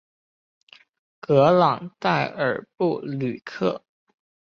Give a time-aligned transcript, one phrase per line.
[1.19, 3.83] 格朗代尔布吕克。